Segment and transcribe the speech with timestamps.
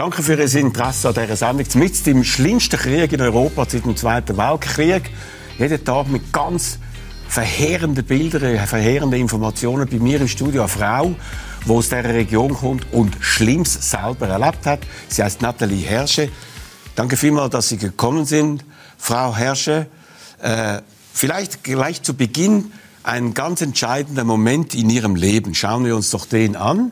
[0.00, 1.66] Danke für Ihr Interesse an dieser Sendung.
[1.74, 5.10] Mit dem schlimmsten Krieg in Europa seit dem Zweiten Weltkrieg.
[5.58, 6.78] Jeden Tag mit ganz
[7.28, 9.86] verheerenden Bildern, verheerenden Informationen.
[9.86, 11.14] Bei mir im Studio eine Frau,
[11.66, 14.80] die aus dieser Region kommt und Schlimmes selber erlebt hat.
[15.08, 16.30] Sie heißt Nathalie Hersche.
[16.94, 18.64] Danke vielmals, dass Sie gekommen sind.
[18.96, 19.86] Frau Hersche,
[20.40, 20.80] äh,
[21.12, 25.54] vielleicht gleich zu Beginn ein ganz entscheidender Moment in Ihrem Leben.
[25.54, 26.90] Schauen wir uns doch den an.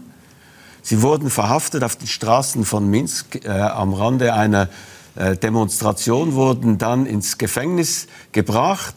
[0.89, 4.71] Sie wurden verhaftet auf den Straßen von Minsk äh, am Rande einer
[5.17, 8.95] äh, Demonstration, wurden dann ins Gefängnis gebracht,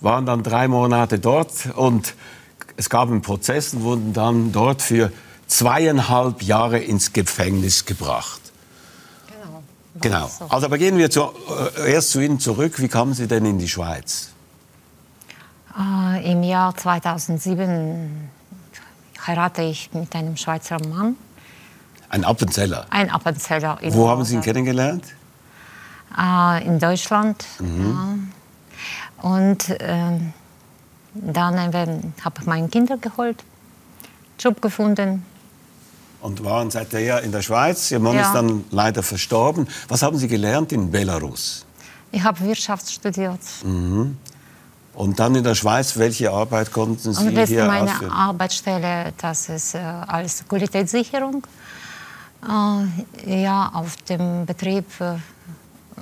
[0.00, 2.14] waren dann drei Monate dort und
[2.78, 5.12] es gab einen Prozess und wurden dann dort für
[5.46, 8.40] zweieinhalb Jahre ins Gefängnis gebracht.
[10.00, 10.28] Genau.
[10.28, 10.48] Genau.
[10.48, 11.28] Also aber gehen wir zu,
[11.76, 12.80] äh, erst zu Ihnen zurück.
[12.80, 14.30] Wie kamen Sie denn in die Schweiz?
[15.78, 18.30] Äh, Im Jahr 2007
[19.26, 21.16] heirate ich mit einem Schweizer Mann.
[22.14, 22.86] Ein Appenzeller?
[22.90, 23.76] Ein Appenzeller.
[23.88, 25.04] Wo haben Sie ihn kennengelernt?
[26.16, 27.44] Äh, in Deutschland.
[27.58, 28.30] Mhm.
[29.20, 29.28] Ja.
[29.28, 30.20] Und äh,
[31.12, 33.42] dann habe ich meine Kinder geholt,
[34.38, 35.24] Job gefunden.
[36.20, 37.90] Und waren seither in der Schweiz.
[37.90, 38.22] Ihr Mann ja.
[38.22, 39.66] ist dann leider verstorben.
[39.88, 41.66] Was haben Sie gelernt in Belarus?
[42.12, 43.40] Ich habe Wirtschaft studiert.
[43.64, 44.16] Mhm.
[44.94, 48.12] Und dann in der Schweiz, welche Arbeit konnten Sie Und das hier meine ausführen?
[48.12, 51.44] Arbeitsstelle, das ist äh, als Qualitätssicherung.
[52.46, 55.16] Äh, ja, auf dem Betrieb äh,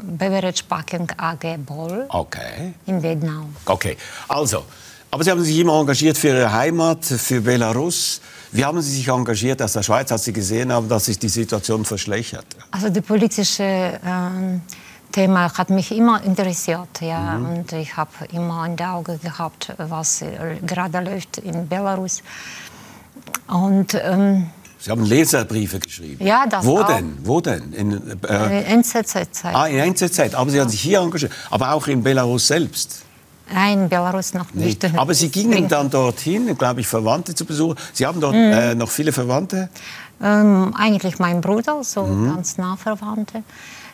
[0.02, 2.74] Beverage Packing AG Boll okay.
[2.86, 3.54] in Vietnam.
[3.66, 3.96] Okay,
[4.28, 4.64] also,
[5.10, 8.20] aber Sie haben sich immer engagiert für Ihre Heimat, für Belarus.
[8.50, 11.28] Wie haben Sie sich engagiert aus der Schweiz, als Sie gesehen haben, dass sich die
[11.28, 12.46] Situation verschlechtert?
[12.70, 13.98] Also die politische äh,
[15.12, 17.46] Thema hat mich immer interessiert, ja, mhm.
[17.46, 20.24] und ich habe immer in der Auge gehabt, was
[20.66, 22.22] gerade läuft in Belarus.
[23.46, 24.48] Und ähm,
[24.82, 26.26] Sie haben Leserbriefe geschrieben.
[26.26, 26.88] Ja, das Wo auch.
[26.88, 27.16] denn?
[27.22, 27.72] Wo denn?
[27.72, 29.54] In äh, NZZ-Zeit.
[29.54, 30.34] Ah, in NZZ.
[30.34, 31.30] Aber Sie haben sich hier engagiert.
[31.50, 33.02] Aber auch in Belarus selbst.
[33.54, 34.82] Nein, in Belarus noch nicht.
[34.82, 34.98] Nee.
[34.98, 37.76] Aber Sie gingen dann dorthin, glaube ich, Verwandte zu besuchen.
[37.92, 38.52] Sie haben dort mhm.
[38.52, 39.68] äh, noch viele Verwandte?
[40.20, 42.34] Ähm, eigentlich mein Bruder, so mhm.
[42.34, 43.44] ganz nah Verwandte.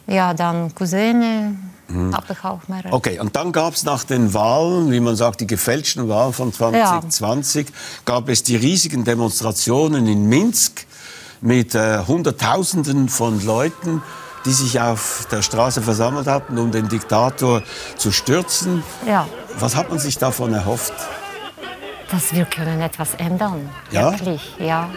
[0.07, 1.55] Ja, dann Cousine,
[1.89, 2.15] mhm.
[2.15, 2.93] habe ich auch mehrere.
[2.93, 6.53] Okay, und dann gab es nach den Wahlen, wie man sagt, die gefälschten Wahlen von
[6.53, 7.75] 2020, ja.
[8.05, 10.87] gab es die riesigen Demonstrationen in Minsk
[11.41, 14.03] mit äh, Hunderttausenden von Leuten,
[14.45, 17.63] die sich auf der Straße versammelt hatten, um den Diktator
[17.97, 18.83] zu stürzen.
[19.07, 19.27] Ja.
[19.59, 20.95] Was hat man sich davon erhofft?
[22.11, 23.69] dass wir können etwas ändern.
[23.91, 24.13] Ja?
[24.13, 24.91] Wirklich, ja.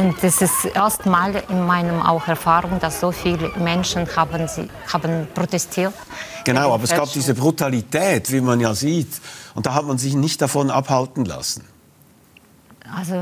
[0.00, 5.28] Und das ist erstmal in meinem auch Erfahrung, dass so viele Menschen haben, sie, haben
[5.34, 5.92] protestiert.
[6.44, 9.20] Genau, aber es gab diese Brutalität, wie man ja sieht.
[9.54, 11.64] Und da hat man sich nicht davon abhalten lassen.
[12.96, 13.14] Also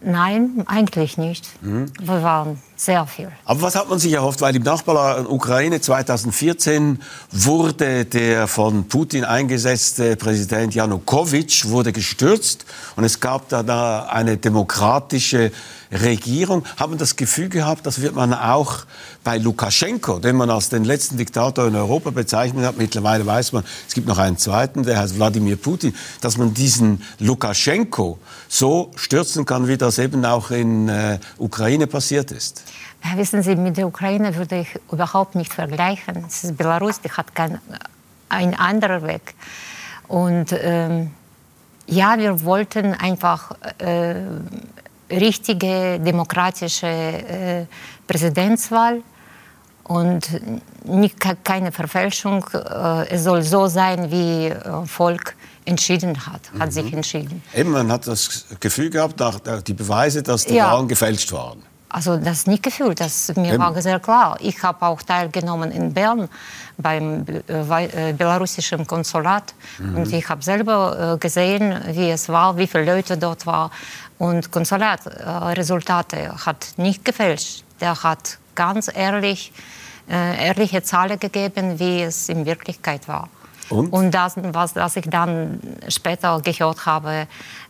[0.00, 1.48] nein, eigentlich nicht.
[1.62, 1.92] Mhm.
[2.00, 3.30] Wir waren sehr viel.
[3.44, 4.40] Aber was hat man sich erhofft?
[4.40, 7.00] Weil im Nachbarland Ukraine 2014
[7.32, 15.52] wurde der von Putin eingesetzte Präsident Janukowitsch wurde gestürzt und es gab da eine demokratische
[15.90, 16.64] Regierung.
[16.76, 18.84] Haben das Gefühl gehabt, das wird man auch
[19.26, 22.78] bei Lukaschenko, den man als den letzten Diktator in Europa bezeichnet hat.
[22.78, 27.02] Mittlerweile weiß man, es gibt noch einen zweiten, der heißt Wladimir Putin, dass man diesen
[27.18, 32.62] Lukaschenko so stürzen kann, wie das eben auch in äh, Ukraine passiert ist.
[33.02, 36.24] Ja, wissen Sie, mit der Ukraine würde ich überhaupt nicht vergleichen.
[36.28, 37.58] Es ist Belarus, die hat kein,
[38.28, 39.34] ein anderer Weg.
[40.06, 41.10] Und ähm,
[41.88, 44.14] ja, wir wollten einfach äh,
[45.10, 47.66] richtige demokratische äh,
[48.06, 49.02] Präsidentswahl
[49.88, 50.40] und
[50.84, 52.44] nicht, keine Verfälschung.
[52.52, 56.72] Äh, es soll so sein, wie äh, Volk entschieden hat, hat mhm.
[56.72, 57.42] sich entschieden.
[57.54, 59.22] Eben, man hat das Gefühl gehabt,
[59.66, 60.72] die Beweise, dass die ja.
[60.72, 61.62] Wahlen gefälscht waren.
[61.88, 63.58] Also das nicht gefühlt, das mir Eben.
[63.58, 64.36] war sehr klar.
[64.40, 66.28] Ich habe auch teilgenommen in Bern
[66.76, 69.98] beim äh, äh, belarussischen Konsulat mhm.
[69.98, 73.70] und ich habe selber äh, gesehen, wie es war, wie viele Leute dort waren.
[74.18, 77.64] Und Konsulatresultate äh, hat nicht gefälscht.
[77.80, 79.52] Der hat ganz ehrlich
[80.08, 83.28] äh, ehrliche Zahlen gegeben, wie es in Wirklichkeit war.
[83.68, 87.26] Und, und das, was, was ich dann später gehört habe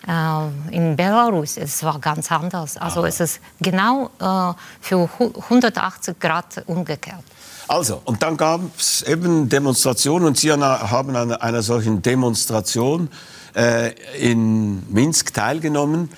[0.06, 2.76] äh, in Belarus, es war ganz anders.
[2.76, 3.08] Also Aha.
[3.08, 7.24] es ist genau äh, für 180 Grad umgekehrt.
[7.68, 13.08] Also, und dann gab es eben Demonstrationen und Sie haben an einer solchen Demonstration
[13.56, 16.10] äh, in Minsk teilgenommen.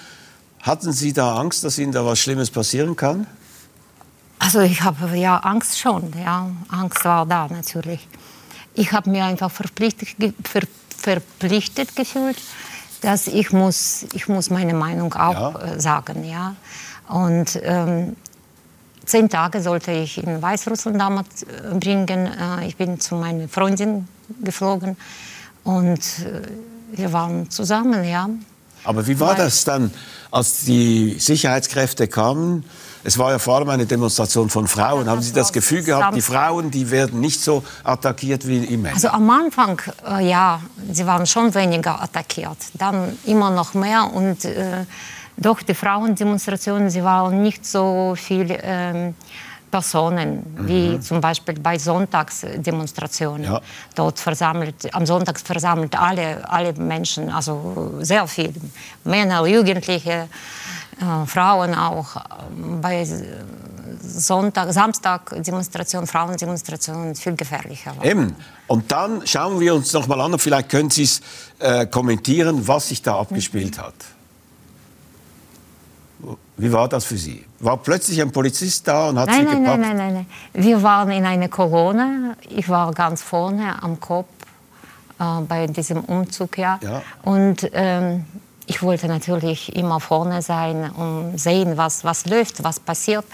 [0.61, 3.27] Hatten Sie da Angst, dass Ihnen da was Schlimmes passieren kann?
[4.39, 6.51] Also ich habe ja Angst schon, ja.
[6.69, 8.07] Angst war da natürlich
[8.79, 10.09] ich habe mir einfach verpflichtet,
[10.45, 10.63] ver,
[10.97, 12.37] verpflichtet gefühlt,
[13.01, 15.75] dass ich muss, ich muss meine Meinung auch ja.
[15.75, 16.55] Äh, sagen, ja.
[17.09, 18.17] Und ähm,
[19.05, 22.27] zehn Tage sollte ich in Weißrussland damals äh, bringen.
[22.27, 24.07] Äh, ich bin zu meiner Freundin
[24.43, 24.97] geflogen
[25.65, 26.01] und
[26.93, 28.29] wir waren zusammen, ja.
[28.85, 29.91] Aber wie war Weil, das dann,
[30.31, 32.65] als die Sicherheitskräfte kamen?
[33.05, 35.07] Es war ja vor allem eine Demonstration von Frauen.
[35.07, 38.95] Ja, Haben Sie das Gefühl gehabt, die Frauen, die werden nicht so attackiert wie Männer?
[38.95, 40.61] Also am Anfang, äh, ja,
[40.93, 42.59] sie waren schon weniger attackiert.
[42.75, 44.85] Dann immer noch mehr und äh,
[45.37, 49.15] doch die Frauendemonstrationen, sie waren nicht so viele ähm,
[49.71, 51.03] Personen, wie mhm.
[51.03, 53.45] zum Beispiel bei Sonntagsdemonstrationen.
[53.45, 53.61] Ja.
[53.95, 58.55] Dort versammelt, am Sonntag versammelt alle, alle Menschen, also sehr viele,
[59.05, 60.29] Männer, Jugendliche,
[61.01, 62.17] äh, Frauen auch.
[62.81, 63.07] Bei
[64.03, 67.97] Sonntag, Samstag Demonstration, Frauendemonstration viel gefährlicher.
[67.97, 68.05] War.
[68.05, 68.35] Eben.
[68.67, 71.21] Und dann schauen wir uns noch mal an, vielleicht können Sie es
[71.59, 73.95] äh, kommentieren, was sich da abgespielt hat.
[76.57, 77.45] Wie war das für Sie?
[77.61, 79.81] War plötzlich ein Polizist da und hat nein, Sie nein, gepackt?
[79.81, 80.65] Nein, nein, nein, nein.
[80.65, 82.37] Wir waren in einer Kolonne.
[82.49, 84.27] Ich war ganz vorne am Kopf
[85.21, 86.59] äh, bei diesem Umzug.
[86.59, 86.81] Ja.
[86.83, 87.03] ja.
[87.23, 88.25] Und ähm,
[88.69, 93.25] ich wollte natürlich immer vorne sein und sehen, was, was läuft, was passiert.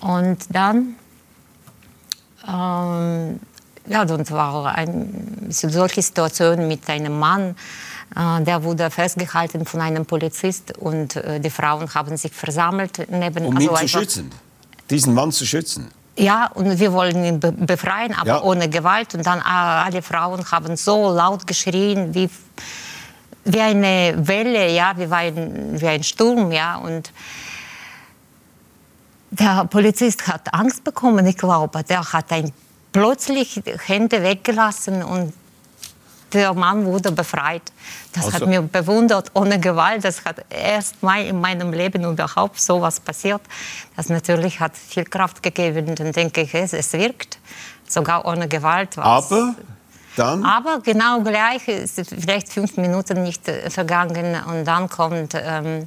[0.00, 0.96] Und dann,
[2.46, 3.40] ähm,
[3.86, 5.08] ja, dann war eine
[5.50, 7.54] solche Situation mit einem Mann,
[8.14, 13.46] äh, der wurde festgehalten von einem Polizist und äh, die Frauen haben sich versammelt neben.
[13.46, 14.30] Um ihn also zu schützen,
[14.90, 15.88] diesen Mann zu schützen.
[16.18, 18.42] Ja, und wir wollen ihn befreien, aber ja.
[18.42, 19.14] ohne Gewalt.
[19.14, 22.30] Und dann äh, alle Frauen haben so laut geschrien wie,
[23.46, 26.76] wie eine Welle, ja, wie ein, wie ein Sturm, ja.
[26.76, 27.12] Und
[29.30, 31.82] der Polizist hat Angst bekommen, ich glaube.
[31.84, 32.52] Der hat ein
[32.92, 35.32] plötzlich Hände weggelassen und
[36.32, 37.62] der Mann wurde befreit.
[38.12, 38.40] Das also.
[38.40, 40.04] hat mir bewundert, ohne Gewalt.
[40.04, 43.42] Das hat erst mal in meinem Leben überhaupt so was passiert.
[43.96, 45.94] Das natürlich hat viel Kraft gegeben.
[45.94, 47.38] Dann denke ich, es, es wirkt,
[47.88, 48.98] sogar ohne Gewalt.
[48.98, 49.54] Aber
[50.18, 50.44] dann?
[50.44, 55.86] Aber genau gleich, ist vielleicht fünf Minuten nicht äh, vergangen und dann kommt ähm,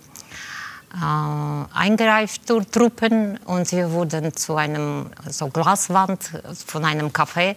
[0.93, 6.31] äh, Eingreiftruppen und wir wurden zu einem so Glaswand
[6.65, 7.55] von einem Café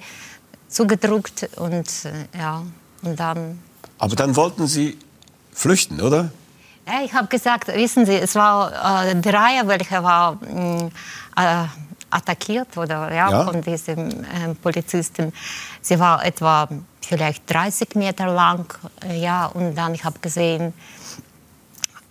[0.68, 2.62] zugedruckt und äh, ja,
[3.02, 3.58] und dann.
[3.98, 4.98] Aber dann wollten Sie
[5.52, 6.30] flüchten, oder?
[6.86, 10.90] Ja, ich habe gesagt, wissen Sie, es war äh, die Reihe, welche war mm,
[11.36, 11.66] äh,
[12.12, 13.44] attackiert oder ja, ja.
[13.44, 15.32] von diesen äh, Polizisten.
[15.80, 16.68] Sie war etwa
[17.00, 18.66] vielleicht 30 Meter lang,
[19.04, 20.72] äh, ja, und dann ich habe gesehen,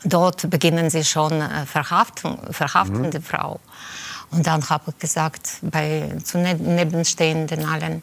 [0.03, 3.23] dort beginnen sie schon äh, verhaften, verhaftende mhm.
[3.23, 3.59] Frau.
[4.31, 8.01] Und dann habe ich gesagt, bei zu nebenstehenden allen,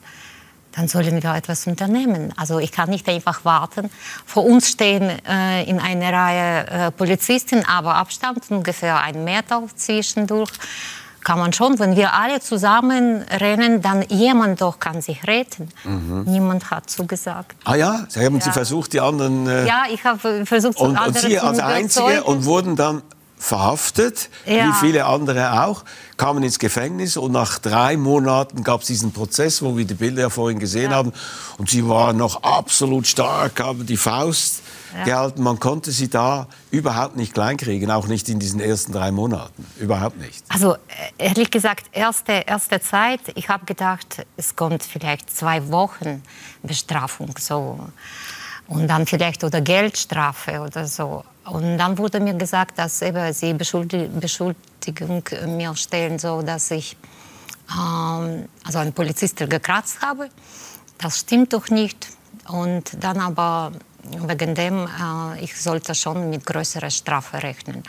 [0.73, 2.33] dann sollen wir etwas unternehmen.
[2.37, 3.91] Also ich kann nicht einfach warten.
[4.27, 10.53] Vor uns stehen äh, in einer Reihe äh, Polizisten, aber Abstand ungefähr ein Meter zwischendurch.
[11.25, 15.69] Kann man schon, wenn wir alle zusammen rennen, dann jemand doch kann sich retten.
[15.85, 16.25] Mhm.
[16.27, 17.57] Niemand hat zugesagt.
[17.65, 18.41] Ah ja, Sie haben ja.
[18.43, 19.47] Sie versucht, die anderen.
[19.47, 23.03] Äh ja, ich habe versucht, und, und Sie als Einzige und wurden dann
[23.39, 24.69] verhaftet, ja.
[24.69, 25.85] wie viele andere auch,
[26.17, 30.23] kamen ins Gefängnis und nach drei Monaten gab es diesen Prozess, wo wir die Bilder
[30.23, 30.97] ja vorhin gesehen ja.
[30.97, 31.13] haben.
[31.57, 34.63] Und sie waren noch absolut stark, haben die Faust
[34.97, 35.05] ja.
[35.05, 35.43] gehalten.
[35.43, 39.67] Man konnte sie da überhaupt nicht kleinkriegen, auch nicht in diesen ersten drei Monaten.
[39.79, 40.45] Überhaupt nicht.
[40.49, 40.79] Also äh,
[41.19, 46.23] ehrlich gesagt, erste, erste Zeit, ich habe gedacht, es kommt vielleicht zwei Wochen
[46.63, 47.35] Bestrafung.
[47.39, 47.79] So.
[48.69, 51.25] Und dann vielleicht oder Geldstrafe oder so.
[51.45, 56.97] Und dann wurde mir gesagt, dass eben sie Beschuldigung mir stellen, so dass ich
[57.71, 60.29] ähm, also einen Polizisten gekratzt habe.
[60.99, 62.09] Das stimmt doch nicht.
[62.49, 63.73] Und dann aber
[64.03, 67.83] wegen dem, äh, ich sollte schon mit größerer Strafe rechnen.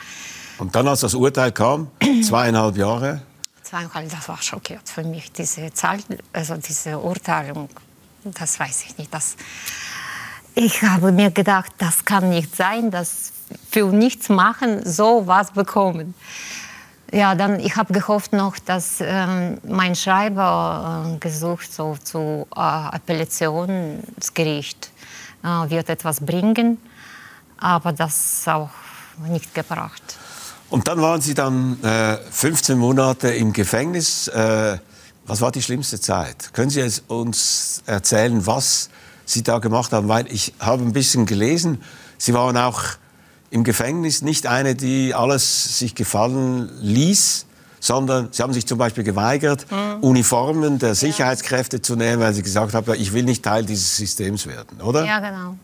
[0.58, 1.90] Und dann, als das Urteil kam,
[2.22, 3.22] zweieinhalb Jahre?
[3.62, 5.98] Zweieinhalb, das war schockiert für mich, diese Zahl,
[6.32, 7.68] also diese Urteilung.
[8.24, 9.12] Das weiß ich nicht.
[9.14, 9.36] Das,
[10.54, 13.32] ich habe mir gedacht, das kann nicht sein, dass
[13.70, 16.14] für nichts machen, so was bekommen.
[17.12, 22.60] Ja, dann ich habe gehofft noch, dass äh, mein Schreiber äh, gesucht so zu äh,
[22.60, 24.90] Appellationsgericht
[25.42, 26.78] äh, wird etwas bringen,
[27.58, 28.70] aber das auch
[29.28, 30.02] nicht gebracht.
[30.70, 31.78] Und dann waren Sie dann
[32.30, 34.28] 15 äh, Monate im Gefängnis.
[34.28, 34.78] Äh,
[35.26, 36.52] was war die schlimmste Zeit?
[36.52, 38.88] Können Sie uns erzählen, was
[39.30, 40.08] Sie da gemacht haben?
[40.08, 41.80] Weil ich habe ein bisschen gelesen,
[42.20, 42.82] Sie waren auch
[43.50, 47.46] im Gefängnis nicht eine, die alles sich gefallen ließ,
[47.80, 50.02] sondern sie haben sich zum Beispiel geweigert, mhm.
[50.02, 51.82] Uniformen der Sicherheitskräfte ja.
[51.82, 55.04] zu nehmen, weil sie gesagt haben, ich will nicht Teil dieses Systems werden, oder?
[55.06, 55.56] Ja, genau.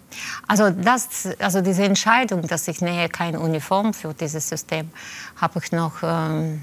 [0.49, 4.91] Also, das, also diese Entscheidung, dass ich nähe keine Uniform für dieses System,
[5.37, 6.63] habe ich noch ähm,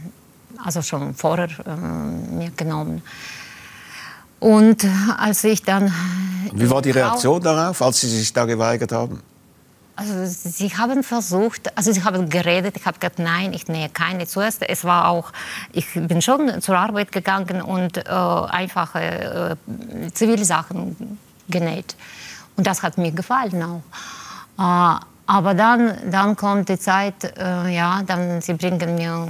[0.64, 1.76] also schon vorher äh,
[2.36, 3.04] mir genommen.
[4.44, 4.86] Und
[5.18, 5.94] als ich dann...
[6.52, 9.22] Wie war die Reaktion darauf, als Sie sich da geweigert haben?
[9.96, 14.26] Also sie haben versucht, also sie haben geredet, ich habe gesagt, nein, ich nähe keine.
[14.26, 15.32] Zuerst, es war auch,
[15.72, 21.96] ich bin schon zur Arbeit gegangen und äh, einfache äh, Zivilsachen genäht.
[22.58, 24.98] Und das hat mir gefallen auch.
[24.98, 29.28] Äh, aber dann, dann kommt die Zeit, äh, ja, dann sie bringen mir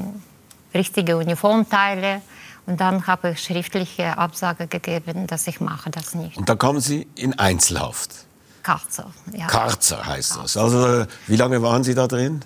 [0.74, 2.22] richtige Uniformteile.
[2.66, 6.38] Und dann habe ich schriftliche Absage gegeben, dass ich mache das nicht.
[6.38, 8.12] Und dann kommen Sie in Einzelhaft?
[8.64, 9.12] Karzer.
[9.34, 9.48] Ja.
[9.48, 10.42] Karzer heißt Karzer.
[10.42, 10.58] das.
[10.58, 12.42] Also wie lange waren Sie da drin?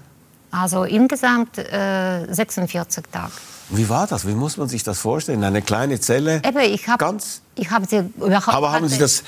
[0.50, 3.32] Also insgesamt äh, 46 Tage.
[3.70, 4.26] Wie war das?
[4.26, 5.44] Wie muss man sich das vorstellen?
[5.44, 6.42] Eine kleine Zelle?
[6.44, 9.24] Eben, ich habe hab sie überhaupt Aber haben Sie das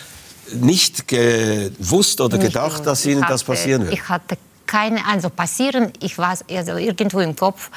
[0.54, 3.94] nicht gewusst oder nicht gedacht, dass Ihnen hatte, das passieren wird?
[3.94, 7.70] Ich hatte keine, also passieren, ich war also irgendwo im Kopf,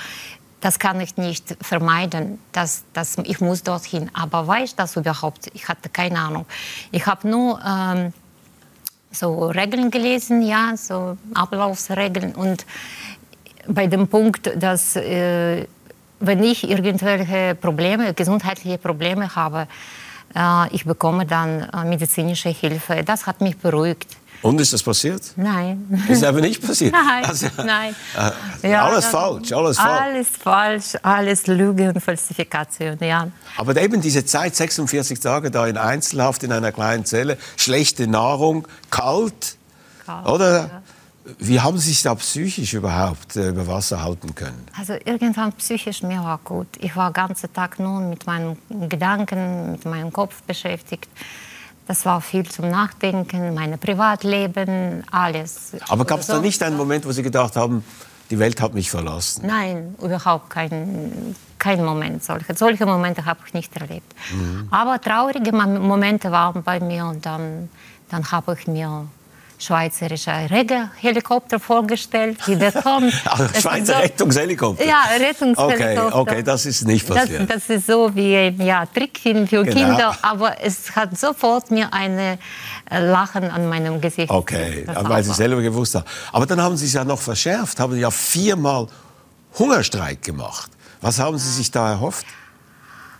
[0.62, 2.38] das kann ich nicht vermeiden.
[2.52, 4.10] Das, das, ich muss dorthin.
[4.14, 5.50] Aber weiß ich das überhaupt?
[5.54, 6.46] Ich hatte keine Ahnung.
[6.92, 8.12] Ich habe nur ähm,
[9.10, 12.34] so Regeln gelesen, ja, so Ablaufsregeln.
[12.36, 12.64] Und
[13.66, 15.66] bei dem Punkt, dass äh,
[16.20, 19.66] wenn ich irgendwelche Probleme, gesundheitliche Probleme habe,
[20.36, 23.02] äh, ich bekomme dann äh, medizinische Hilfe.
[23.04, 24.16] Das hat mich beruhigt.
[24.42, 25.22] Und ist das passiert?
[25.36, 26.04] Nein.
[26.08, 26.92] Ist aber nicht passiert?
[26.92, 27.94] Nein, also, nein.
[28.62, 30.00] Äh, ja, alles falsch, alles falsch.
[30.02, 33.28] Alles falsch, alles Lüge und Falsifikation, ja.
[33.56, 38.66] Aber eben diese Zeit, 46 Tage da in Einzelhaft in einer kleinen Zelle, schlechte Nahrung,
[38.90, 39.56] kalt,
[40.04, 40.58] kalt oder?
[40.58, 40.82] Ja.
[41.38, 44.66] Wie haben Sie sich da psychisch überhaupt äh, über Wasser halten können?
[44.76, 46.66] Also irgendwann psychisch mir war gut.
[46.80, 48.58] Ich war den ganzen Tag nur mit meinen
[48.88, 51.08] Gedanken, mit meinem Kopf beschäftigt.
[51.86, 55.72] Das war viel zum Nachdenken, mein Privatleben, alles.
[55.88, 57.84] Aber gab es da nicht einen Moment, wo Sie gedacht haben,
[58.30, 59.46] die Welt hat mich verlassen?
[59.46, 62.24] Nein, überhaupt kein, kein Moment.
[62.24, 64.14] Solche, solche Momente habe ich nicht erlebt.
[64.32, 64.68] Mhm.
[64.70, 67.68] Aber traurige Momente waren bei mir und dann,
[68.08, 69.06] dann habe ich mir
[69.62, 70.32] schweizerischer
[71.00, 73.12] Helikopter vorgestellt, die der kommt.
[73.24, 74.84] Also Schweizer so, Rettungshelikopter?
[74.84, 76.18] Ja, Rettungshelikopter.
[76.18, 77.48] Okay, okay, das ist nicht passiert.
[77.48, 79.76] Das, das ist so wie ein ja, Trickfilm für genau.
[79.76, 82.36] Kinder, aber es hat sofort mir ein äh,
[82.90, 84.30] Lachen an meinem Gesicht.
[84.30, 86.06] Okay, weil Sie selber gewusst haben.
[86.32, 88.86] Aber dann haben Sie es ja noch verschärft, haben ja viermal
[89.58, 90.70] Hungerstreik gemacht.
[91.00, 92.26] Was haben Sie sich da erhofft?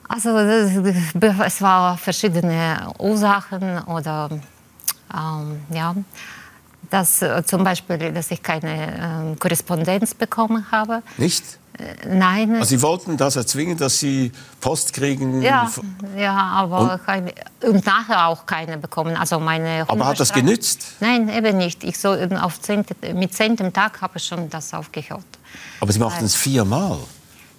[0.08, 0.37] Also
[1.46, 4.28] es waren verschiedene Ursachen oder
[5.14, 5.95] ähm, ja,
[6.90, 11.02] dass äh, zum Beispiel, dass ich keine äh, Korrespondenz bekommen habe.
[11.16, 11.59] Nicht?
[11.78, 12.57] Äh, nein.
[12.57, 15.40] Also Sie wollten das erzwingen, dass Sie Post kriegen?
[15.42, 15.71] Ja,
[16.16, 17.07] ja aber und?
[17.07, 19.16] Keine, und nachher auch keine bekommen.
[19.16, 20.97] Also meine aber hat das genützt?
[21.00, 21.83] Nein, eben nicht.
[21.85, 25.25] Ich so, auf zehnte, mit zehnten Tag habe ich schon das aufgehört.
[25.81, 26.99] Aber Sie machten es viermal?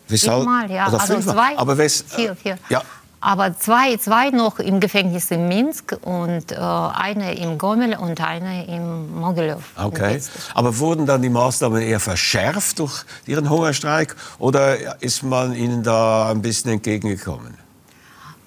[0.07, 0.87] Viermal, ja.
[0.87, 1.35] Oder also fünfmal?
[1.35, 2.57] zwei, aber wes, vier, vier.
[2.69, 2.83] Ja,
[3.23, 8.65] aber zwei, zwei noch im Gefängnis in Minsk und äh, eine im Gomel und eine
[8.67, 9.63] im Mogilev.
[9.77, 10.21] Okay.
[10.53, 16.31] Aber wurden dann die Maßnahmen eher verschärft durch Ihren Hungerstreik oder ist man Ihnen da
[16.31, 17.57] ein bisschen entgegengekommen?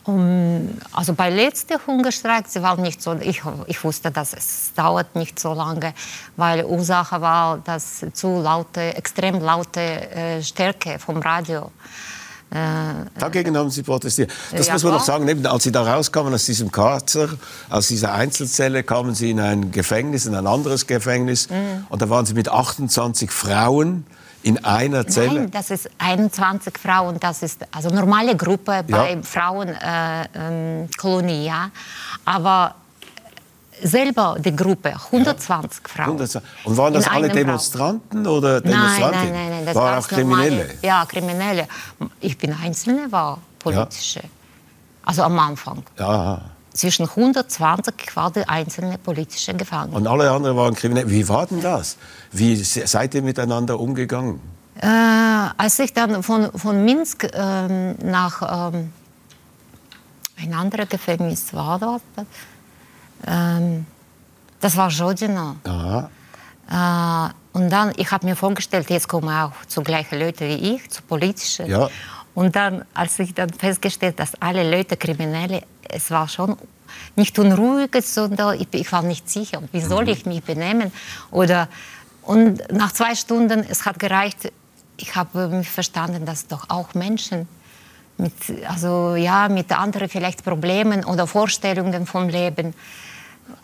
[0.05, 5.17] Um, also bei letzter Hungerstreik, sie war nicht so, ich, ich wusste, dass es dauert
[5.17, 5.95] nicht so lange,
[6.37, 11.63] weil Ursache war, dass zu laute, extrem laute äh, Stärke vom Radio.
[11.63, 12.16] Äh,
[13.19, 14.33] Dagegen haben Sie protestiert.
[14.53, 15.29] Das ja, muss man noch sagen.
[15.29, 17.29] Eben, als Sie da rauskamen aus diesem Karzer,
[17.69, 21.51] aus dieser Einzelzelle, kamen Sie in ein Gefängnis, in ein anderes Gefängnis.
[21.51, 21.87] Mhm.
[21.89, 24.05] Und da waren Sie mit 28 Frauen
[24.47, 25.41] in einer Zelle?
[25.41, 27.19] Nein, das ist 21 Frauen.
[27.19, 29.23] Das ist also normale Gruppe bei ja.
[29.23, 31.33] Frauenkolonie.
[31.33, 31.71] Äh, ähm, ja.
[32.25, 32.77] Aber
[33.83, 35.89] selber die Gruppe, 120 ja.
[35.89, 36.07] Frauen.
[36.07, 36.51] 120.
[36.65, 38.35] Und waren das alle Demonstranten Frau.
[38.35, 39.21] oder Demonstranten?
[39.21, 40.57] Nein, nein, nein, das war auch Kriminelle?
[40.57, 41.69] Normale, ja, Kriminelle.
[42.21, 44.21] Ich bin Einzelne, war politische.
[44.21, 44.29] Ja.
[45.05, 45.83] Also am Anfang.
[45.99, 46.43] Ja.
[46.73, 49.97] Zwischen 120 war die einzelne politische Gefangene.
[49.97, 51.11] Und alle anderen waren Kriminelle.
[51.11, 51.97] Wie war denn das?
[52.33, 54.41] Wie seid ihr miteinander umgegangen?
[54.79, 54.87] Äh,
[55.57, 58.93] als ich dann von, von Minsk ähm, nach ähm,
[60.39, 62.03] ein anderes Gefängnis war, dort,
[63.27, 63.87] ähm,
[64.61, 65.57] das war Jodino.
[65.65, 70.91] Äh, und dann, ich habe mir vorgestellt, jetzt kommen auch zu gleichen Leute wie ich,
[70.91, 71.67] zu politischen.
[71.67, 71.89] Ja.
[72.35, 76.57] Und dann, als ich dann festgestellt, dass alle Leute Kriminelle, es war schon
[77.15, 80.11] nicht unruhig, sondern ich, ich war nicht sicher, wie soll mhm.
[80.11, 80.93] ich mich benehmen
[81.31, 81.69] oder
[82.23, 84.53] und nach zwei Stunden, es hat gereicht,
[84.97, 87.47] ich habe mich verstanden, dass doch auch Menschen
[88.19, 88.33] mit,
[88.69, 92.75] also ja, mit anderen vielleicht Problemen oder Vorstellungen vom Leben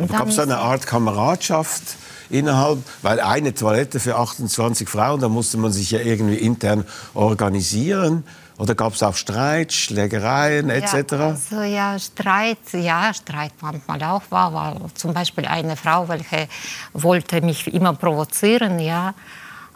[0.09, 1.83] Gab es eine Art Kameradschaft
[2.31, 6.85] innerhalb, weil eine Toilette für 28 Frauen, da musste man sich ja irgendwie intern
[7.15, 8.25] organisieren.
[8.59, 11.13] Oder gab es auch Streit, Schlägereien etc.?
[11.13, 16.49] Ja, also ja, Streit, ja, Streit manchmal auch war, war zum Beispiel eine Frau, welche
[16.93, 19.15] wollte mich immer provozieren, ja.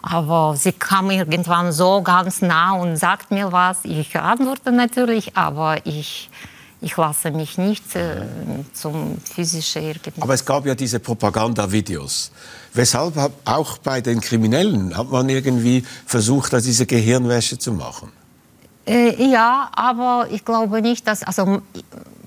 [0.03, 3.79] Aber sie kam irgendwann so ganz nah und sagt mir was.
[3.85, 6.31] Ich antworte natürlich, aber ich,
[6.87, 8.23] ich lasse mich nicht äh,
[8.73, 10.23] zum physischen irgendwie.
[10.23, 12.31] Aber es gab ja diese Propagandavideos.
[12.75, 13.15] Weshalb
[13.45, 18.13] auch bei den Kriminellen hat man irgendwie versucht, diese Gehirnwäsche zu machen?
[18.87, 21.61] Äh, ja, aber ich glaube nicht, dass, also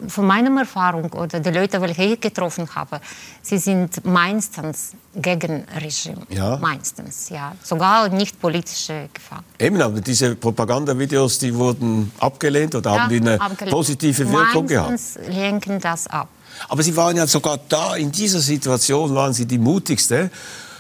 [0.08, 3.00] von meiner Erfahrung oder die Leute, welche ich getroffen habe,
[3.42, 6.22] sie sind meistens gegen Regime.
[6.30, 6.58] Ja.
[6.58, 7.54] Meistens, ja.
[7.64, 9.44] Sogar nicht politische Gefahr.
[9.58, 13.76] Eben, aber diese Propagandavideos, die wurden abgelehnt oder ja, haben die eine abgelehnt.
[13.76, 14.92] positive Wirkung meistens gehabt?
[14.92, 16.28] Meistens lenken das ab.
[16.68, 20.30] Aber Sie waren ja sogar da, in dieser Situation waren Sie die mutigste.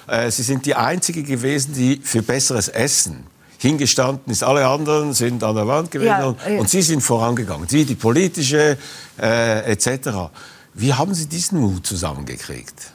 [0.07, 3.25] Äh, sie sind die Einzige gewesen, die für besseres Essen
[3.59, 4.43] hingestanden ist.
[4.43, 7.67] Alle anderen sind an der Wand gewesen ja, und, und, Sie sind vorangegangen.
[7.67, 8.77] Sie, die politische
[9.21, 10.31] äh, etc.
[10.73, 12.93] Wie haben Sie diesen Mut zusammengekriegt?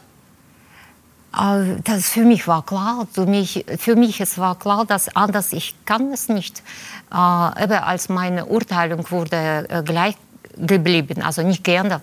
[1.37, 5.52] Äh, das für mich war klar, für mich, für mich es war klar, dass anders
[5.52, 6.62] ich kann es nicht.
[7.11, 10.16] Äh, als meine Urteilung wurde äh, gleich
[10.56, 12.02] geblieben, also nicht geändert.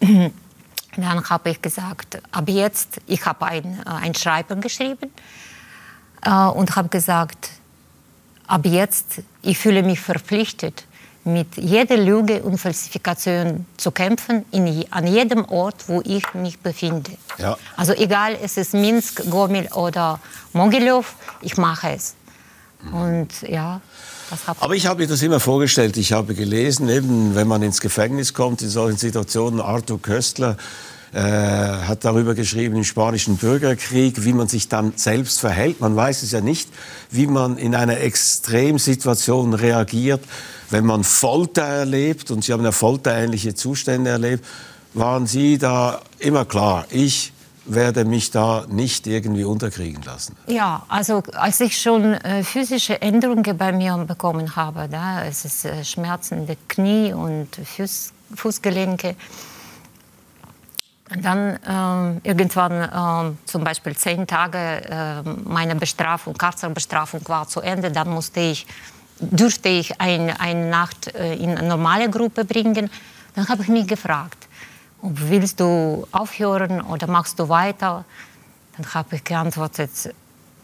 [0.00, 5.10] Dann habe ich gesagt, ab jetzt, ich habe ein, äh, ein Schreiben geschrieben
[6.22, 7.50] äh, und habe gesagt,
[8.46, 10.84] ab jetzt, ich fühle mich verpflichtet,
[11.24, 17.12] mit jeder Lüge und Falsifikation zu kämpfen, in, an jedem Ort, wo ich mich befinde.
[17.38, 17.56] Ja.
[17.76, 20.18] Also egal, es ist Minsk, Gomel oder
[20.52, 22.14] Mogilev, ich mache es.
[22.82, 22.94] Mhm.
[22.94, 23.80] Und ja,
[24.60, 25.96] aber ich habe mir das immer vorgestellt.
[25.98, 30.56] Ich habe gelesen, eben, wenn man ins Gefängnis kommt in solchen Situationen, Arthur Köstler,
[31.12, 35.80] äh, hat darüber geschrieben im spanischen Bürgerkrieg, wie man sich dann selbst verhält.
[35.80, 36.70] Man weiß es ja nicht,
[37.10, 40.22] wie man in einer Extremsituation reagiert,
[40.70, 42.30] wenn man Folter erlebt.
[42.30, 44.44] Und Sie haben ja folterähnliche Zustände erlebt.
[44.94, 47.32] Waren Sie da immer klar, ich
[47.64, 50.36] werde mich da nicht irgendwie unterkriegen lassen.
[50.46, 55.64] Ja, also als ich schon äh, physische Änderungen bei mir bekommen habe, da es ist
[55.64, 59.14] äh, Schmerzen der Knie und Fuß, Fußgelenke,
[61.20, 67.90] dann äh, irgendwann äh, zum Beispiel zehn Tage äh, meine Bestrafung, Karzelbestrafung war zu Ende,
[67.90, 68.66] dann musste ich,
[69.18, 72.90] durfte ich ein, eine Nacht äh, in eine normale Gruppe bringen.
[73.34, 74.48] Dann habe ich mich gefragt,
[75.02, 78.04] ob willst du aufhören oder machst du weiter?
[78.76, 79.90] Dann habe ich geantwortet,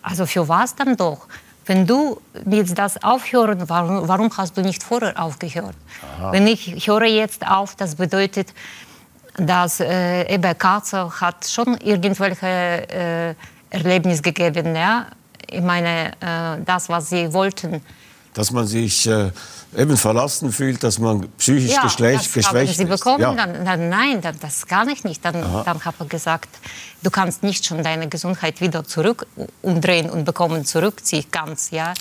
[0.03, 1.27] also für was dann doch?
[1.67, 5.77] Wenn du willst das aufhören, warum, warum hast du nicht vorher aufgehört?
[6.19, 6.33] Aha.
[6.33, 8.55] Wenn ich höre jetzt auf, das bedeutet,
[9.38, 13.35] dass äh, eben Katze hat schon irgendwelche äh,
[13.70, 14.74] Erlebnisse gegeben.
[14.74, 15.07] Ja?
[15.48, 17.83] Ich meine, äh, das, was sie wollten.
[18.35, 19.31] Dass man sich äh,
[19.77, 23.35] eben verlassen fühlt, dass man psychisch ja, geschlecht, das geschwächt sie bekommen, ja.
[23.35, 25.24] dann, dann, nein, dann, das kann ich nicht.
[25.24, 26.48] Dann, dann habe ich gesagt,
[27.03, 29.27] du kannst nicht schon deine Gesundheit wieder zurück
[29.62, 31.70] umdrehen und bekommen zurückziehen ganz.
[31.70, 31.94] Ja?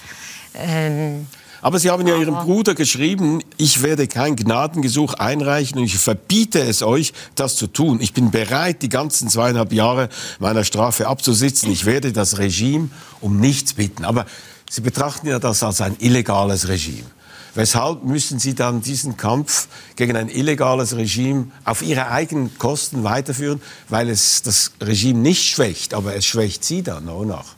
[0.53, 1.27] Ähm,
[1.61, 6.59] aber Sie haben ja Ihrem Bruder geschrieben, ich werde kein Gnadengesuch einreichen und ich verbiete
[6.61, 7.99] es euch, das zu tun.
[8.01, 11.71] Ich bin bereit, die ganzen zweieinhalb Jahre meiner Strafe abzusitzen.
[11.71, 12.89] Ich werde das Regime
[13.21, 14.05] um nichts bitten.
[14.05, 14.25] Aber
[14.69, 17.07] Sie betrachten ja das als ein illegales Regime.
[17.55, 23.61] Weshalb müssen Sie dann diesen Kampf gegen ein illegales Regime auf Ihre eigenen Kosten weiterführen,
[23.89, 27.55] weil es das Regime nicht schwächt, aber es schwächt Sie dann, oder nach?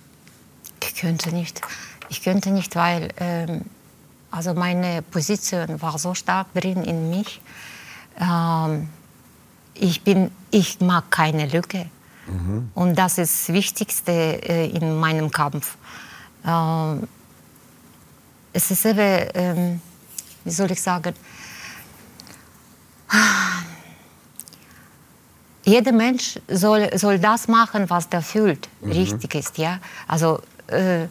[0.81, 1.59] Ich könnte nicht.
[2.07, 3.65] Ich könnte nicht, weil ähm,
[4.31, 7.41] also meine Position war so stark drin in mich.
[8.19, 8.89] Ähm,
[9.73, 11.89] ich, bin, ich mag keine Lücke.
[12.27, 12.71] Mhm.
[12.75, 15.77] Und das ist das Wichtigste äh, in meinem Kampf.
[16.45, 17.07] Ähm,
[18.53, 19.81] es ist eben, ähm,
[20.43, 21.13] wie soll ich sagen,
[25.63, 28.91] jeder Mensch soll, soll das machen, was er fühlt, mhm.
[28.91, 29.57] richtig ist.
[29.57, 29.79] Ja?
[30.07, 31.07] Also, äh,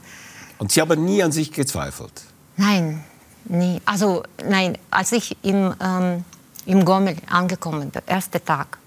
[0.59, 2.22] Und Sie haben nie an sich gezweifelt?
[2.59, 3.03] Nein,
[3.47, 3.81] nie.
[3.87, 6.25] Also nein, als ich im, ähm,
[6.66, 8.79] im Gommel angekommen bin, der erste Tag,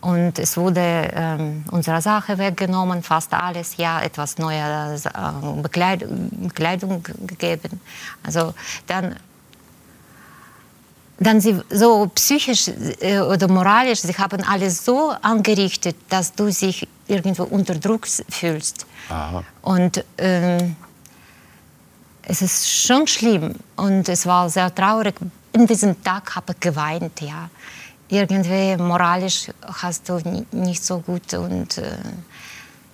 [0.00, 7.02] und es wurde ähm, unsere Sache weggenommen, fast alles, ja, etwas neue äh, Bekleidung, Bekleidung
[7.26, 7.80] gegeben.
[8.22, 8.54] Also
[8.86, 9.16] dann
[11.18, 12.68] dann sie so psychisch
[13.00, 18.86] äh, oder moralisch, sie haben alles so angerichtet, dass du dich irgendwo unter Druck fühlst.
[19.08, 19.42] Aha.
[19.62, 20.76] Und ähm,
[22.28, 25.14] es ist schon schlimm und es war sehr traurig.
[25.52, 27.48] In diesem Tag habe ich geweint, ja.
[28.08, 30.20] irgendwie moralisch hast du
[30.52, 31.96] nicht so gut und äh,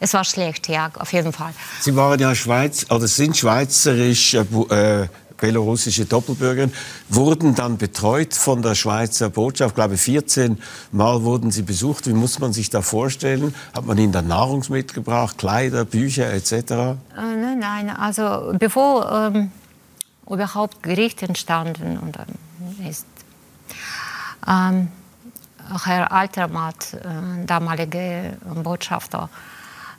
[0.00, 1.54] es war schlecht, ja, auf jeden Fall.
[1.80, 5.08] Sie waren ja Schweiz, oder sind schweizerisch äh,
[5.42, 6.72] belorussische Doppelbürgerin,
[7.08, 9.72] wurden dann betreut von der Schweizer Botschaft.
[9.72, 10.56] Ich glaube, 14
[10.92, 12.06] Mal wurden sie besucht.
[12.06, 13.52] Wie muss man sich da vorstellen?
[13.74, 16.52] Hat man ihnen dann Nahrungsmittel gebracht, Kleider, Bücher etc.?
[16.52, 17.90] Äh, nein, nein.
[17.90, 19.50] Also bevor ähm,
[20.30, 23.06] überhaupt Gericht entstanden und, ähm, ist,
[24.48, 24.88] ähm,
[25.84, 29.28] Herr Altermatt, äh, damaliger Botschafter,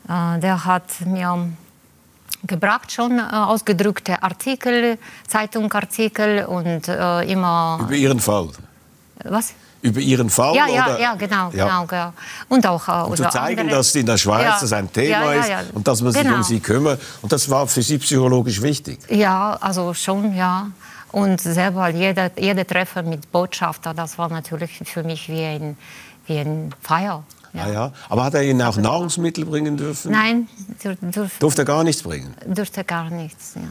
[0.07, 1.49] äh, der hat mir
[2.45, 7.79] gebracht, schon äh, ausgedrückte Artikel, Zeitungartikel und äh, immer.
[7.81, 8.49] Über Ihren Fall?
[9.23, 9.53] Was?
[9.81, 10.55] Über Ihren Fall?
[10.55, 11.65] Ja, ja, ja, genau, ja.
[11.65, 12.13] genau, genau.
[12.47, 13.77] Und auch äh, und zu zeigen, andere.
[13.77, 14.57] dass in der Schweiz ja.
[14.61, 16.37] das ein Thema ist und dass man sich genau.
[16.37, 17.01] um Sie kümmert.
[17.21, 18.99] Und das war für Sie psychologisch wichtig?
[19.09, 20.67] Ja, also schon, ja.
[21.11, 25.77] Und selber jeder, jeder Treffer mit Botschafter, das war natürlich für mich wie ein,
[26.27, 27.23] wie ein Feier.
[27.53, 27.63] Ja.
[27.63, 27.91] Ah, ja.
[28.09, 30.11] Aber hat er Ihnen auch Nahrungsmittel bringen dürfen?
[30.11, 30.47] Nein,
[30.81, 32.33] durfte, durfte er gar nichts bringen?
[32.47, 33.61] Durfte gar nichts, ja.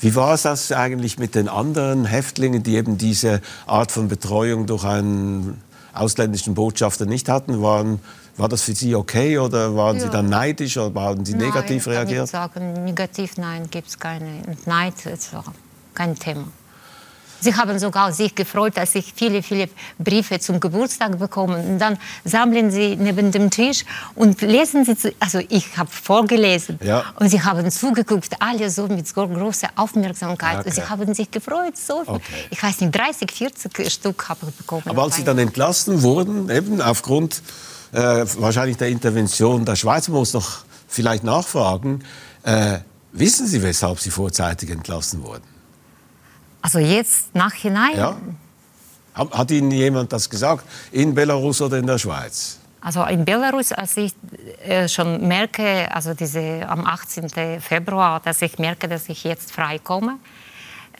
[0.00, 4.66] Wie war es das eigentlich mit den anderen Häftlingen, die eben diese Art von Betreuung
[4.66, 5.60] durch einen
[5.92, 7.60] ausländischen Botschafter nicht hatten?
[7.60, 8.00] Waren,
[8.38, 10.04] war das für Sie okay oder waren ja.
[10.04, 12.24] Sie dann neidisch oder haben Sie nein, negativ reagiert?
[12.24, 14.42] Ich sagen, negativ nein, gibt es keine.
[14.64, 14.94] Neid,
[15.32, 15.44] war
[15.94, 16.44] kein Thema.
[17.40, 21.58] Sie haben sogar sich gefreut, dass ich viele, viele Briefe zum Geburtstag bekomme.
[21.58, 26.78] Und dann sammeln sie neben dem Tisch und lesen sie, zu, also ich habe vorgelesen
[26.82, 27.04] ja.
[27.18, 30.60] und sie haben zugeguckt, alle so mit so großer Aufmerksamkeit.
[30.60, 30.68] Okay.
[30.68, 32.20] Und sie haben sich gefreut, so okay.
[32.50, 34.82] Ich weiß nicht, 30, 40 Stück habe ich bekommen.
[34.86, 37.42] Aber als sie dann entlassen wurden, eben aufgrund
[37.92, 42.04] äh, wahrscheinlich der Intervention der Schweiz, man muss noch vielleicht nachfragen,
[42.42, 42.78] äh,
[43.12, 45.59] wissen Sie, weshalb Sie vorzeitig entlassen wurden?
[46.62, 47.96] Also jetzt nachhinein?
[47.96, 48.16] Ja.
[49.14, 52.58] Hat Ihnen jemand das gesagt, in Belarus oder in der Schweiz?
[52.80, 54.14] Also in Belarus, als ich
[54.64, 57.60] äh, schon merke, also diese, am 18.
[57.60, 60.18] Februar, dass ich merke, dass ich jetzt freikomme,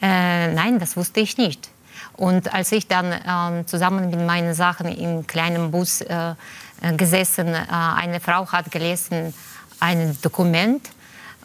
[0.01, 1.69] äh, nein, das wusste ich nicht.
[2.17, 6.35] Und als ich dann äh, zusammen mit meinen Sachen im kleinen Bus äh,
[6.81, 9.33] äh gesessen, eine Frau hat gelesen
[9.79, 10.87] ein Dokument,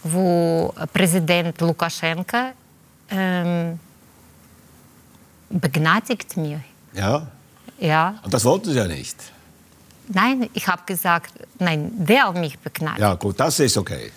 [0.03, 2.53] wo Präsident Lukaschenka
[3.11, 3.79] ähm,
[5.51, 6.61] begnadigt mir.
[6.95, 7.27] Ja?
[7.79, 8.15] Ja.
[8.23, 9.17] Und das wollten Sie ja nicht?
[10.09, 13.01] Nein, ich habe gesagt, nein, der mich begnadigt.
[13.01, 14.13] Ja, gut, das ist okay.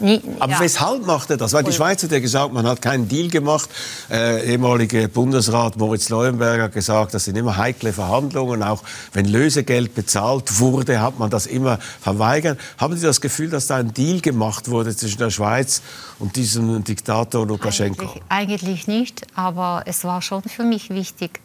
[0.00, 0.60] Nie, Aber ja.
[0.60, 1.52] weshalb macht er das?
[1.52, 3.68] Weil die Schweiz hat ja gesagt, man hat keinen Deal gemacht.
[4.10, 8.62] Äh, ehemaliger Bundesrat Moritz Leuenberger hat gesagt, das sind immer heikle Verhandlungen.
[8.62, 8.82] Auch
[9.12, 12.58] wenn Lösegeld bezahlt wurde, hat man das immer verweigert.
[12.78, 15.82] Haben Sie das Gefühl, dass da ein Deal gemacht wurde zwischen der Schweiz
[16.18, 18.02] und diesem Diktator Lukaschenko?
[18.02, 21.40] Eigentlich, eigentlich nicht, aber es war schon für mich wichtig.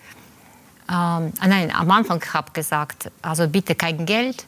[0.89, 4.45] Ähm, nein, am Anfang habe ich gesagt, also bitte kein Geld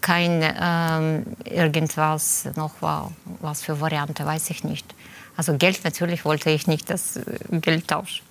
[0.00, 4.94] kein ähm, irgendwas noch war, was für Variante, weiß ich nicht.
[5.36, 7.22] Also Geld natürlich wollte ich nicht, das äh,
[7.60, 8.24] Geld tauschen.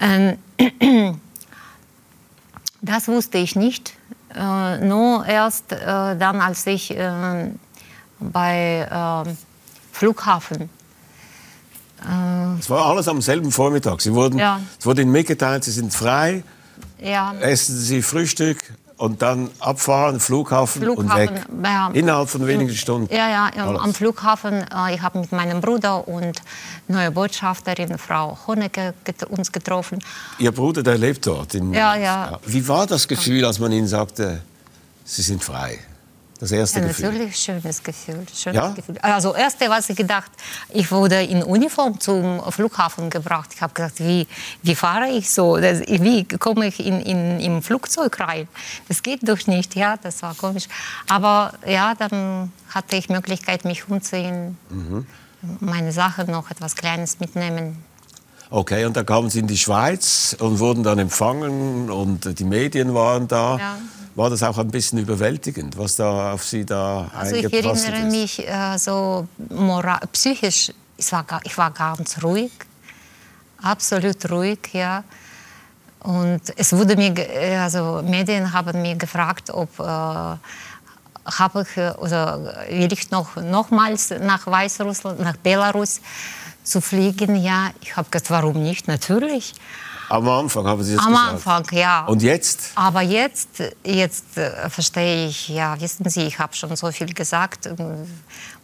[0.00, 0.38] Ähm,
[2.82, 3.94] das wusste ich nicht.
[4.34, 5.76] Äh, nur erst äh,
[6.16, 7.50] dann, als ich äh,
[8.20, 9.36] bei ähm,
[9.92, 10.70] Flughafen
[12.58, 14.00] es war alles am selben Vormittag.
[14.00, 14.60] Sie wurden, ja.
[14.78, 16.42] Es wurde Ihnen mitgeteilt, Sie sind frei.
[17.00, 17.34] Ja.
[17.40, 18.58] Essen Sie Frühstück,
[19.02, 21.64] und dann abfahren, Flughafen, Flughafen und weg.
[21.64, 23.12] Ja, Innerhalb von wenigen Stunden.
[23.12, 23.82] Ja, ja, Alles.
[23.82, 24.62] am Flughafen.
[24.72, 26.40] Äh, ich habe mit meinem Bruder und
[26.86, 29.98] neue Botschafterin Frau Honecke get uns getroffen.
[30.38, 31.52] Ihr Bruder, der lebt dort.
[31.56, 32.38] In, ja, ja.
[32.46, 34.40] Wie war das Gefühl, als man Ihnen sagte,
[35.04, 35.80] Sie sind frei?
[36.42, 37.12] Das erste ja, Gefühl.
[37.12, 38.26] Natürlich schönes Gefühl.
[38.34, 38.70] Schönes ja?
[38.70, 38.98] Gefühl.
[39.00, 40.28] Also erste, was ich gedacht,
[40.70, 43.50] ich wurde in Uniform zum Flughafen gebracht.
[43.54, 44.26] Ich habe gesagt, wie,
[44.60, 45.56] wie fahre ich so?
[45.58, 48.48] Das, wie komme ich in, in, im Flugzeug rein?
[48.88, 49.76] Das geht doch nicht.
[49.76, 50.66] Ja, das war komisch.
[51.08, 55.06] Aber ja, dann hatte ich Möglichkeit, mich umzuziehen, mhm.
[55.60, 57.84] meine Sachen noch etwas Kleines mitnehmen.
[58.50, 62.94] Okay, und dann kamen Sie in die Schweiz und wurden dann empfangen und die Medien
[62.94, 63.58] waren da.
[63.58, 63.78] Ja
[64.14, 68.10] war das auch ein bisschen überwältigend, was da auf Sie da also ich erinnere ist?
[68.10, 72.52] mich äh, so moral, psychisch, ich war, ich war ganz ruhig,
[73.62, 75.04] absolut ruhig, ja.
[76.00, 79.82] Und es wurde mir, äh, also Medien haben mir gefragt, ob äh,
[81.24, 86.00] habe ich oder will ich noch nochmals nach Weißrussland, nach Belarus
[86.64, 87.36] zu fliegen?
[87.36, 88.88] Ja, ich habe gesagt, warum nicht?
[88.88, 89.54] Natürlich.
[90.12, 91.28] Am Anfang haben Sie das Am gesagt?
[91.28, 92.04] Am Anfang, ja.
[92.04, 92.72] Und jetzt?
[92.74, 93.48] Aber jetzt,
[93.82, 97.74] jetzt äh, verstehe ich, ja, wissen Sie, ich habe schon so viel gesagt, äh,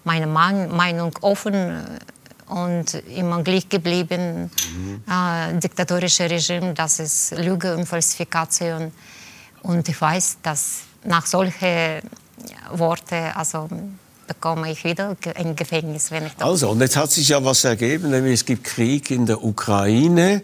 [0.04, 4.50] meine Meinung offen äh, und immer gleich geblieben.
[4.76, 5.02] Mhm.
[5.10, 8.92] Äh, diktatorische Regime, das ist Lüge und Falsifikation.
[9.62, 12.02] Und ich weiß, dass nach solchen
[12.72, 13.70] Worten, also
[14.26, 17.64] bekomme ich wieder ein Gefängnis, wenn ich das Also, und jetzt hat sich ja was
[17.64, 20.42] ergeben, nämlich es gibt Krieg in der Ukraine.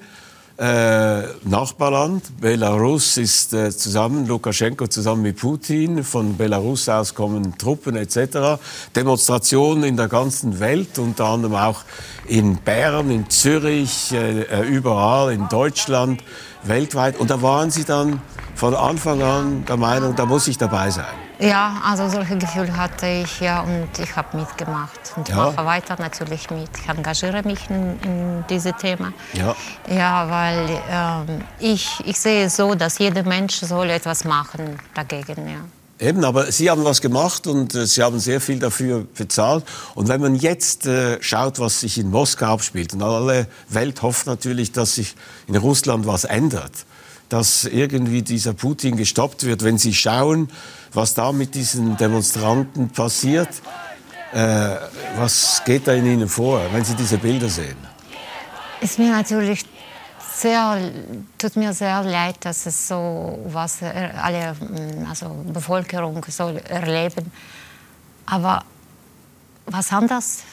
[0.57, 7.97] Äh, Nachbarland, Belarus ist äh, zusammen, Lukaschenko zusammen mit Putin, von Belarus aus kommen Truppen
[7.97, 8.63] etc.
[8.95, 11.81] Demonstrationen in der ganzen Welt, unter anderem auch
[12.29, 16.23] in Bern, in Zürich, äh, äh überall in Deutschland,
[16.63, 17.19] weltweit.
[17.19, 18.23] Und da waren Sie dann
[18.55, 21.15] von Anfang an der Meinung, da muss ich dabei sein.
[21.41, 25.37] Ja, also solche Gefühle hatte ich ja und ich habe mitgemacht und ja.
[25.37, 26.71] mache weiter natürlich mit.
[26.81, 29.13] Ich engagiere mich in, in diese Themen.
[29.33, 29.57] Ja,
[29.89, 35.49] ja weil ähm, ich, ich sehe es so, dass jeder Mensch soll etwas machen dagegen.
[35.49, 36.07] Ja.
[36.07, 39.65] Eben, aber Sie haben was gemacht und äh, Sie haben sehr viel dafür bezahlt.
[39.95, 44.27] Und wenn man jetzt äh, schaut, was sich in Moskau abspielt, und alle Welt hofft
[44.27, 45.15] natürlich, dass sich
[45.47, 46.73] in Russland was ändert,
[47.35, 49.65] dass irgendwie dieser Putin gestoppt wird.
[49.65, 50.49] Wenn Sie schauen,
[50.93, 53.49] was da mit diesen Demonstranten passiert,
[54.33, 54.77] äh,
[55.17, 57.77] was geht da in Ihnen vor, wenn Sie diese Bilder sehen?
[58.81, 59.65] Ist mir natürlich
[60.33, 60.79] sehr,
[61.37, 64.55] tut mir sehr leid, dass es so was alle,
[65.09, 67.33] also Bevölkerung soll erleben.
[68.27, 68.63] Aber
[69.67, 70.45] was anderes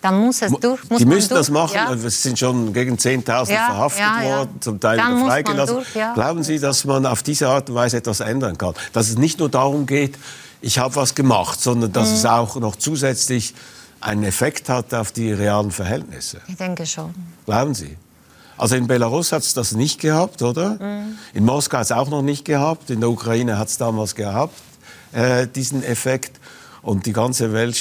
[0.00, 0.88] dann muss es durch.
[0.88, 1.74] Muss die müssen durch, das machen.
[1.74, 1.92] Ja.
[1.92, 5.76] Es sind schon gegen 10.000 ja, verhaftet ja, worden, zum Teil wieder freigelassen.
[5.76, 8.74] Durch, Glauben Sie, dass man auf diese Art und Weise etwas ändern kann?
[8.92, 10.18] Dass es nicht nur darum geht,
[10.60, 12.14] ich habe was gemacht, sondern dass mhm.
[12.14, 13.54] es auch noch zusätzlich
[14.00, 16.40] einen Effekt hat auf die realen Verhältnisse?
[16.46, 17.14] Ich denke schon.
[17.46, 17.96] Glauben Sie?
[18.56, 20.70] Also in Belarus hat es das nicht gehabt, oder?
[20.70, 21.18] Mhm.
[21.32, 22.90] In Moskau hat es auch noch nicht gehabt.
[22.90, 24.54] In der Ukraine hat es damals gehabt,
[25.12, 26.40] äh, diesen Effekt.
[26.82, 27.76] Und die ganze Welt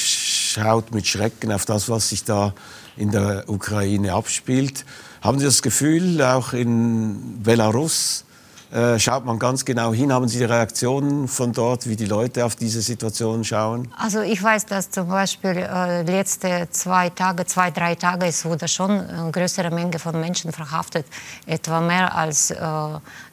[0.58, 2.54] schaut mit Schrecken auf das, was sich da
[2.96, 4.86] in der Ukraine abspielt.
[5.22, 8.26] Haben Sie das Gefühl, auch in Belarus
[8.72, 10.12] äh, schaut man ganz genau hin?
[10.12, 13.88] Haben Sie die Reaktionen von dort, wie die Leute auf diese Situation schauen?
[13.98, 18.68] Also ich weiß, dass zum Beispiel äh, letzte zwei Tage, zwei, drei Tage, es wurde
[18.68, 21.06] schon eine größere Menge von Menschen verhaftet.
[21.46, 22.58] Etwa mehr als äh,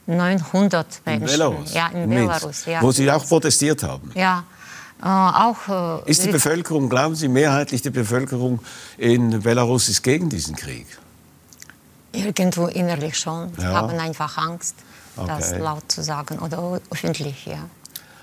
[0.06, 1.22] 900 Menschen.
[1.22, 1.74] In Belarus?
[1.74, 2.66] Ja, in Belarus.
[2.66, 2.82] Ja.
[2.82, 4.10] Wo Sie auch protestiert haben?
[4.14, 4.44] Ja.
[5.04, 8.60] Äh, auch, äh, ist die Bevölkerung, glauben Sie, mehrheitlich die Bevölkerung
[8.96, 10.86] in Belarus ist gegen diesen Krieg?
[12.12, 13.52] Irgendwo innerlich schon.
[13.58, 13.72] Sie ja.
[13.72, 14.76] haben einfach Angst,
[15.16, 15.26] okay.
[15.28, 17.68] das laut zu sagen oder öffentlich, ja.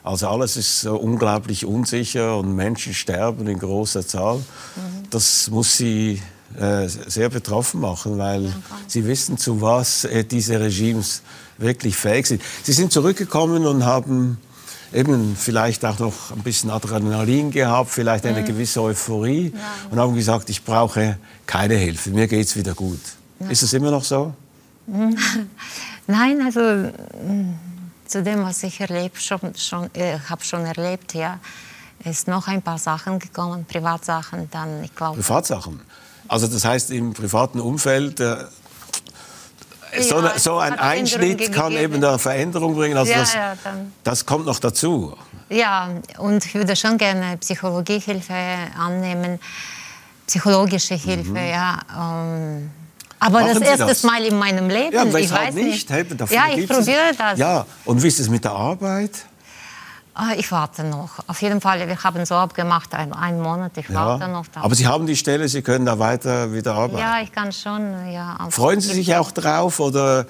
[0.03, 4.37] Also alles ist unglaublich unsicher und Menschen sterben in großer Zahl.
[4.37, 5.09] Mhm.
[5.11, 6.19] Das muss sie
[6.57, 8.53] äh, sehr betroffen machen, weil ja,
[8.87, 11.21] sie wissen, zu was äh, diese Regimes
[11.59, 12.41] wirklich fähig sind.
[12.63, 14.39] Sie sind zurückgekommen und haben
[14.93, 18.45] eben vielleicht auch noch ein bisschen Adrenalin gehabt, vielleicht eine mhm.
[18.45, 19.59] gewisse Euphorie ja.
[19.89, 22.99] und haben gesagt, ich brauche keine Hilfe, mir geht es wieder gut.
[23.39, 23.49] Ja.
[23.49, 24.33] Ist es immer noch so?
[26.07, 27.53] Nein, also mm,
[28.05, 31.39] zu dem, was ich erlebt schon, schon äh, habe schon erlebt, ja,
[32.03, 35.17] ist noch ein paar Sachen gekommen, Privatsachen, dann ich glaube.
[35.17, 35.79] Privatsachen.
[36.27, 38.37] Also das heißt im privaten Umfeld äh,
[39.99, 42.97] so, ja, so, ein Einschnitt kann eben eine Veränderung bringen.
[42.97, 43.53] Also ja, das, ja,
[44.03, 45.15] das, kommt noch dazu.
[45.49, 48.33] Ja, und ich würde schon gerne Psychologiehilfe
[48.77, 49.39] annehmen,
[50.27, 51.35] psychologische Hilfe, mhm.
[51.35, 51.79] ja.
[51.95, 52.71] Um,
[53.19, 54.03] aber Machen das erste das?
[54.03, 54.93] Mal in meinem Leben.
[54.93, 55.89] Ja, ich weiß nicht.
[55.89, 56.31] nicht.
[56.31, 57.37] ja, ich probiere das.
[57.37, 59.11] Ja, und wie ist es mit der Arbeit?
[60.13, 61.09] Ah, ich warte noch.
[61.27, 63.95] Auf jeden Fall, wir haben so abgemacht, ein, einen Monat, ich ja.
[63.95, 64.45] warte noch.
[64.55, 66.99] Aber Sie haben die Stelle, Sie können da weiter wieder arbeiten?
[66.99, 68.11] Ja, ich kann schon.
[68.11, 69.79] Ja, Freuen Sie sich auch drauf?
[69.79, 70.25] Oder?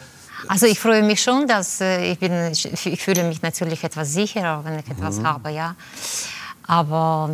[0.47, 4.63] Also ich freue mich schon, dass äh, ich, bin, ich fühle mich natürlich etwas sicherer,
[4.63, 5.27] wenn ich etwas mhm.
[5.27, 5.75] habe, ja.
[6.67, 7.31] Aber...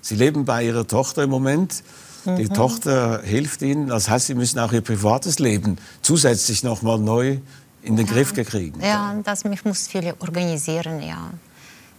[0.00, 1.82] Sie leben bei Ihrer Tochter im Moment.
[2.24, 2.54] Die mhm.
[2.54, 3.88] Tochter hilft Ihnen.
[3.88, 7.38] Das heißt, Sie müssen auch Ihr privates Leben zusätzlich noch mal neu
[7.82, 8.12] in den ja.
[8.12, 8.80] Griff kriegen.
[8.80, 11.30] Ja, das, ich muss viel organisieren, ja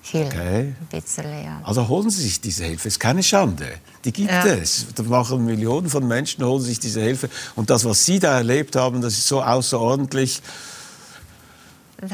[0.09, 0.25] viel.
[0.25, 0.73] Okay.
[0.89, 1.61] Bisschen, ja.
[1.63, 2.87] Also holen Sie sich diese Hilfe.
[2.87, 3.67] Es ist keine Schande.
[4.03, 4.45] Die gibt ja.
[4.45, 4.87] es.
[4.95, 7.29] Da machen Millionen von Menschen, holen sich diese Hilfe.
[7.55, 10.41] Und das, was Sie da erlebt haben, das ist so außerordentlich.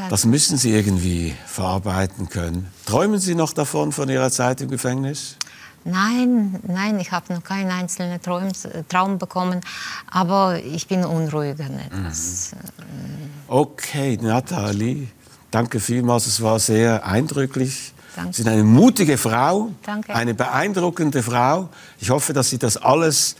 [0.09, 2.71] Das, müssen Sie irgendwie verarbeiten können.
[2.87, 5.37] Träumen Sie noch davon, von Ihrer Zeit im Gefängnis?
[5.83, 8.49] Nein, nein, ich habe noch keinen einzelnen Traum,
[8.89, 9.61] Traum, bekommen,
[10.09, 11.69] aber ich bin unruhiger.
[11.69, 12.11] Mhm.
[13.47, 15.09] Okay, Nathalie,
[15.55, 17.93] Danke vielmals, es war sehr eindrücklich.
[18.13, 18.33] Danke.
[18.33, 20.13] Sie sind eine mutige Frau, Danke.
[20.13, 21.69] eine beeindruckende Frau.
[21.97, 23.37] Ich hoffe, dass Sie das alles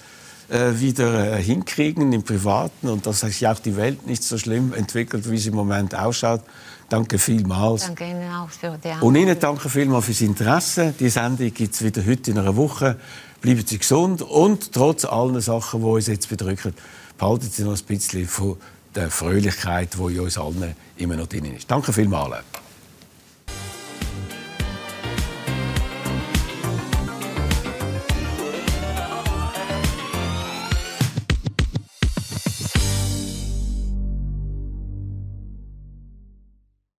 [0.47, 4.73] äh, wieder äh, hinkriegen im Privaten und dass sich auch die Welt nicht so schlimm
[4.73, 6.39] entwickelt, wie sie im Moment ausschaut.
[6.87, 7.87] Danke vielmals.
[7.87, 10.93] Danke Ihnen auch für die Und Ihnen danke vielmals fürs Interesse.
[10.97, 12.95] Die Sendung gibt es wieder heute in einer Woche.
[13.41, 16.75] Bleiben Sie gesund und trotz allen Sachen, die uns jetzt bedrücken,
[17.17, 18.55] behalten Sie noch ein bisschen von
[18.95, 21.69] der Fröhlichkeit, die in uns allen immer noch drin ist.
[21.69, 22.43] Danke vielmals.